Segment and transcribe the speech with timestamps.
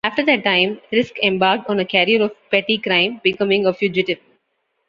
[0.03, 4.17] After that time, Risk embarked on a career of petty crime, becoming a fugitive.